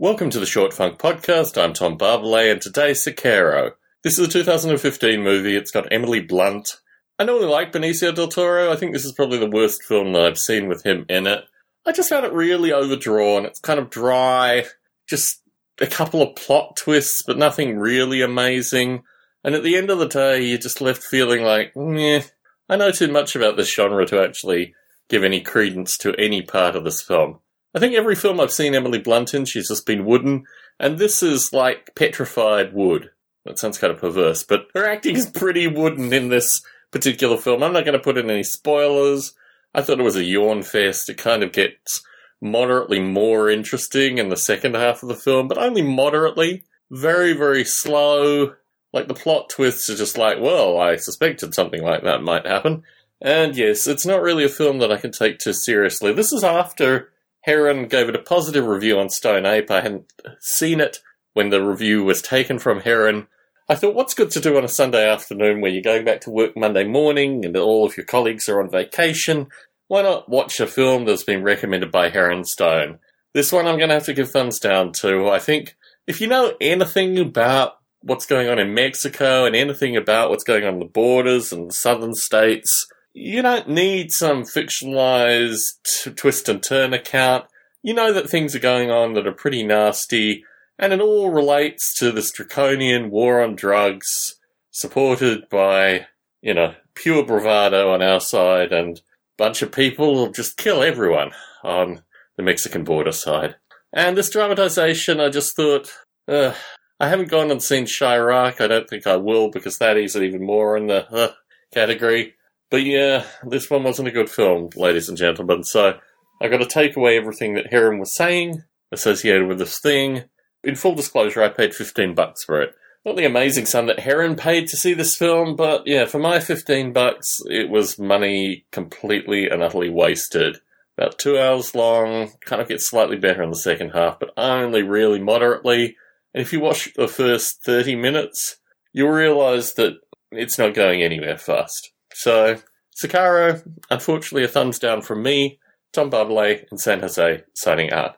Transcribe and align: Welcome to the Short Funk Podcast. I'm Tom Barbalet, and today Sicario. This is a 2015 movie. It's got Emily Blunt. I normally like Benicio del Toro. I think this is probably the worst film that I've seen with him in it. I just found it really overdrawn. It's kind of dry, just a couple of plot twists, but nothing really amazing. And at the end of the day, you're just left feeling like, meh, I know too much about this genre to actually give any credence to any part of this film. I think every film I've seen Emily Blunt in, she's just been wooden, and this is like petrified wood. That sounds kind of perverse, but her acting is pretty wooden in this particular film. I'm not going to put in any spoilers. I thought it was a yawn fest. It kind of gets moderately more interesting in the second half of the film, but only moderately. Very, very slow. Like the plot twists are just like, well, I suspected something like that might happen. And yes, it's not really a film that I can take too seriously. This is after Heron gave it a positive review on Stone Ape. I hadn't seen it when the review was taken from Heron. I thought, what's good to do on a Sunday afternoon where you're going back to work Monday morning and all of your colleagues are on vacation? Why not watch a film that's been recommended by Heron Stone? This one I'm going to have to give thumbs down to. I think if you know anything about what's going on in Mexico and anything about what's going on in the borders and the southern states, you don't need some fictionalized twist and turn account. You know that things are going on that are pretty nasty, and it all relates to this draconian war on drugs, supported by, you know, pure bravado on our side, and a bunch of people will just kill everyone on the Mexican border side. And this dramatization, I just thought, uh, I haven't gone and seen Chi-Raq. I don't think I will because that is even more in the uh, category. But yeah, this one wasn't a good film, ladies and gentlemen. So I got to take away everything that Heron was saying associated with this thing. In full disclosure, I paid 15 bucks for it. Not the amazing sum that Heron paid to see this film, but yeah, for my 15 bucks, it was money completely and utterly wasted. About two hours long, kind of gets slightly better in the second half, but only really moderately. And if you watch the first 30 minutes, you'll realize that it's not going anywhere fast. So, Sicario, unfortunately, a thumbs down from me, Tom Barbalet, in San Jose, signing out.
Welcome 0.00 0.30
to 0.30 0.38
the 0.38 0.46
Short 0.46 0.72
Funk 0.72 0.96
Podcast. 1.00 1.60
I'm 1.60 1.72
Tom 1.72 1.98
Barbalet, 1.98 2.52
and 2.52 2.62
today 2.62 2.92
Sicario. 2.92 3.72
This 4.04 4.16
is 4.16 4.28
a 4.28 4.30
2015 4.30 5.24
movie. 5.24 5.56
It's 5.56 5.72
got 5.72 5.92
Emily 5.92 6.20
Blunt. 6.20 6.76
I 7.18 7.24
normally 7.24 7.48
like 7.48 7.72
Benicio 7.72 8.14
del 8.14 8.28
Toro. 8.28 8.70
I 8.70 8.76
think 8.76 8.92
this 8.92 9.04
is 9.04 9.10
probably 9.10 9.38
the 9.38 9.50
worst 9.50 9.82
film 9.82 10.12
that 10.12 10.22
I've 10.22 10.38
seen 10.38 10.68
with 10.68 10.86
him 10.86 11.04
in 11.08 11.26
it. 11.26 11.42
I 11.84 11.90
just 11.90 12.10
found 12.10 12.24
it 12.24 12.32
really 12.32 12.72
overdrawn. 12.72 13.44
It's 13.44 13.58
kind 13.58 13.80
of 13.80 13.90
dry, 13.90 14.66
just 15.08 15.42
a 15.80 15.86
couple 15.88 16.22
of 16.22 16.36
plot 16.36 16.76
twists, 16.76 17.24
but 17.26 17.36
nothing 17.36 17.76
really 17.76 18.22
amazing. 18.22 19.02
And 19.42 19.56
at 19.56 19.64
the 19.64 19.76
end 19.76 19.90
of 19.90 19.98
the 19.98 20.06
day, 20.06 20.44
you're 20.44 20.58
just 20.58 20.80
left 20.80 21.02
feeling 21.02 21.42
like, 21.42 21.74
meh, 21.74 22.22
I 22.68 22.76
know 22.76 22.92
too 22.92 23.10
much 23.10 23.34
about 23.34 23.56
this 23.56 23.74
genre 23.74 24.06
to 24.06 24.22
actually 24.22 24.76
give 25.08 25.24
any 25.24 25.40
credence 25.40 25.98
to 25.98 26.14
any 26.14 26.42
part 26.42 26.76
of 26.76 26.84
this 26.84 27.02
film. 27.02 27.40
I 27.74 27.78
think 27.78 27.94
every 27.94 28.14
film 28.14 28.40
I've 28.40 28.52
seen 28.52 28.74
Emily 28.74 28.98
Blunt 28.98 29.34
in, 29.34 29.44
she's 29.44 29.68
just 29.68 29.86
been 29.86 30.04
wooden, 30.04 30.44
and 30.80 30.98
this 30.98 31.22
is 31.22 31.52
like 31.52 31.94
petrified 31.94 32.72
wood. 32.72 33.10
That 33.44 33.58
sounds 33.58 33.78
kind 33.78 33.92
of 33.92 34.00
perverse, 34.00 34.42
but 34.42 34.68
her 34.74 34.86
acting 34.86 35.16
is 35.16 35.30
pretty 35.30 35.66
wooden 35.66 36.12
in 36.12 36.28
this 36.28 36.62
particular 36.90 37.36
film. 37.36 37.62
I'm 37.62 37.72
not 37.72 37.84
going 37.84 37.96
to 37.96 38.02
put 38.02 38.18
in 38.18 38.30
any 38.30 38.42
spoilers. 38.42 39.34
I 39.74 39.82
thought 39.82 40.00
it 40.00 40.04
was 40.04 40.16
a 40.16 40.24
yawn 40.24 40.62
fest. 40.62 41.08
It 41.08 41.18
kind 41.18 41.42
of 41.42 41.52
gets 41.52 42.02
moderately 42.40 43.00
more 43.00 43.50
interesting 43.50 44.18
in 44.18 44.28
the 44.28 44.36
second 44.36 44.74
half 44.74 45.02
of 45.02 45.08
the 45.08 45.14
film, 45.14 45.48
but 45.48 45.58
only 45.58 45.82
moderately. 45.82 46.64
Very, 46.90 47.32
very 47.32 47.64
slow. 47.64 48.54
Like 48.92 49.08
the 49.08 49.14
plot 49.14 49.50
twists 49.50 49.90
are 49.90 49.96
just 49.96 50.16
like, 50.16 50.40
well, 50.40 50.78
I 50.78 50.96
suspected 50.96 51.54
something 51.54 51.82
like 51.82 52.02
that 52.04 52.22
might 52.22 52.46
happen. 52.46 52.82
And 53.20 53.56
yes, 53.56 53.86
it's 53.86 54.06
not 54.06 54.22
really 54.22 54.44
a 54.44 54.48
film 54.48 54.78
that 54.78 54.92
I 54.92 54.96
can 54.96 55.12
take 55.12 55.38
too 55.38 55.52
seriously. 55.52 56.12
This 56.12 56.32
is 56.32 56.44
after 56.44 57.12
Heron 57.48 57.88
gave 57.88 58.10
it 58.10 58.14
a 58.14 58.18
positive 58.18 58.66
review 58.66 58.98
on 58.98 59.08
Stone 59.08 59.46
Ape. 59.46 59.70
I 59.70 59.80
hadn't 59.80 60.12
seen 60.38 60.80
it 60.80 60.98
when 61.32 61.48
the 61.48 61.64
review 61.64 62.04
was 62.04 62.20
taken 62.20 62.58
from 62.58 62.80
Heron. 62.80 63.26
I 63.70 63.74
thought, 63.74 63.94
what's 63.94 64.12
good 64.12 64.30
to 64.32 64.40
do 64.40 64.58
on 64.58 64.64
a 64.64 64.68
Sunday 64.68 65.10
afternoon 65.10 65.62
where 65.62 65.70
you're 65.70 65.80
going 65.80 66.04
back 66.04 66.20
to 66.22 66.30
work 66.30 66.54
Monday 66.58 66.84
morning 66.84 67.46
and 67.46 67.56
all 67.56 67.86
of 67.86 67.96
your 67.96 68.04
colleagues 68.04 68.50
are 68.50 68.60
on 68.60 68.70
vacation? 68.70 69.46
Why 69.86 70.02
not 70.02 70.28
watch 70.28 70.60
a 70.60 70.66
film 70.66 71.06
that's 71.06 71.24
been 71.24 71.42
recommended 71.42 71.90
by 71.90 72.10
Heron 72.10 72.44
Stone? 72.44 72.98
This 73.32 73.50
one 73.50 73.66
I'm 73.66 73.78
going 73.78 73.88
to 73.88 73.94
have 73.94 74.04
to 74.04 74.12
give 74.12 74.30
thumbs 74.30 74.58
down 74.58 74.92
to. 75.00 75.30
I 75.30 75.38
think 75.38 75.74
if 76.06 76.20
you 76.20 76.26
know 76.26 76.52
anything 76.60 77.18
about 77.18 77.78
what's 78.02 78.26
going 78.26 78.50
on 78.50 78.58
in 78.58 78.74
Mexico 78.74 79.46
and 79.46 79.56
anything 79.56 79.96
about 79.96 80.28
what's 80.28 80.44
going 80.44 80.64
on 80.64 80.74
in 80.74 80.80
the 80.80 80.84
borders 80.84 81.50
and 81.50 81.70
the 81.70 81.74
southern 81.74 82.12
states, 82.12 82.86
you 83.18 83.42
don't 83.42 83.68
need 83.68 84.12
some 84.12 84.44
fictionalized 84.44 86.14
twist 86.16 86.48
and 86.48 86.62
turn 86.62 86.94
account. 86.94 87.46
You 87.82 87.94
know 87.94 88.12
that 88.12 88.30
things 88.30 88.54
are 88.54 88.60
going 88.60 88.90
on 88.90 89.14
that 89.14 89.26
are 89.26 89.32
pretty 89.32 89.64
nasty, 89.64 90.44
and 90.78 90.92
it 90.92 91.00
all 91.00 91.30
relates 91.30 91.96
to 91.98 92.12
this 92.12 92.30
draconian 92.30 93.10
war 93.10 93.42
on 93.42 93.56
drugs, 93.56 94.36
supported 94.70 95.48
by, 95.48 96.06
you 96.40 96.54
know, 96.54 96.74
pure 96.94 97.24
bravado 97.24 97.92
on 97.92 98.02
our 98.02 98.20
side, 98.20 98.72
and 98.72 98.98
a 98.98 99.02
bunch 99.36 99.62
of 99.62 99.72
people 99.72 100.14
will 100.14 100.30
just 100.30 100.56
kill 100.56 100.82
everyone 100.82 101.32
on 101.64 102.02
the 102.36 102.42
Mexican 102.42 102.84
border 102.84 103.12
side. 103.12 103.56
And 103.92 104.16
this 104.16 104.30
dramatization, 104.30 105.18
I 105.18 105.28
just 105.28 105.56
thought, 105.56 105.92
uh, 106.28 106.54
I 107.00 107.08
haven't 107.08 107.30
gone 107.30 107.50
and 107.50 107.62
seen 107.62 107.86
Chi-Raq. 107.86 108.60
I 108.60 108.66
don't 108.66 108.88
think 108.88 109.06
I 109.06 109.16
will 109.16 109.50
because 109.50 109.78
that 109.78 109.96
is 109.96 110.16
even 110.16 110.44
more 110.44 110.76
in 110.76 110.86
the 110.86 111.10
uh, 111.10 111.32
category. 111.72 112.34
But 112.70 112.84
yeah, 112.84 113.24
this 113.46 113.70
one 113.70 113.82
wasn't 113.82 114.08
a 114.08 114.12
good 114.12 114.28
film, 114.28 114.70
ladies 114.76 115.08
and 115.08 115.16
gentlemen. 115.16 115.64
So 115.64 115.98
I 116.40 116.48
got 116.48 116.58
to 116.58 116.66
take 116.66 116.96
away 116.96 117.16
everything 117.16 117.54
that 117.54 117.72
Heron 117.72 117.98
was 117.98 118.14
saying 118.14 118.62
associated 118.92 119.46
with 119.46 119.58
this 119.58 119.78
thing. 119.80 120.24
In 120.62 120.74
full 120.74 120.94
disclosure, 120.94 121.42
I 121.42 121.48
paid 121.48 121.74
15 121.74 122.14
bucks 122.14 122.44
for 122.44 122.60
it. 122.60 122.74
Not 123.04 123.16
the 123.16 123.24
amazing 123.24 123.66
sum 123.66 123.86
that 123.86 124.00
Heron 124.00 124.36
paid 124.36 124.66
to 124.68 124.76
see 124.76 124.92
this 124.92 125.16
film, 125.16 125.56
but 125.56 125.86
yeah, 125.86 126.04
for 126.04 126.18
my 126.18 126.40
15 126.40 126.92
bucks, 126.92 127.38
it 127.46 127.70
was 127.70 127.98
money 127.98 128.66
completely 128.72 129.48
and 129.48 129.62
utterly 129.62 129.88
wasted. 129.88 130.58
About 130.96 131.18
two 131.18 131.38
hours 131.38 131.74
long, 131.74 132.32
kind 132.44 132.60
of 132.60 132.68
gets 132.68 132.88
slightly 132.88 133.16
better 133.16 133.42
in 133.42 133.50
the 133.50 133.56
second 133.56 133.90
half, 133.90 134.18
but 134.18 134.32
only 134.36 134.82
really 134.82 135.20
moderately. 135.20 135.96
And 136.34 136.42
if 136.42 136.52
you 136.52 136.60
watch 136.60 136.92
the 136.96 137.08
first 137.08 137.64
30 137.64 137.94
minutes, 137.94 138.56
you'll 138.92 139.10
realize 139.10 139.74
that 139.74 139.94
it's 140.32 140.58
not 140.58 140.74
going 140.74 141.02
anywhere 141.02 141.38
fast. 141.38 141.92
So, 142.18 142.56
Sicario, 143.00 143.62
unfortunately, 143.90 144.42
a 144.42 144.48
thumbs 144.48 144.80
down 144.80 145.02
from 145.02 145.22
me, 145.22 145.60
Tom 145.92 146.10
Barbalet, 146.10 146.64
in 146.72 146.76
San 146.76 146.98
Jose, 146.98 147.44
signing 147.54 147.92
out. 147.92 148.16